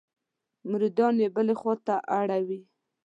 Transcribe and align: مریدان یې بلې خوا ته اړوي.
مریدان 0.69 1.15
یې 1.23 1.27
بلې 1.35 1.53
خوا 1.59 1.75
ته 1.85 1.95
اړوي. 2.19 2.59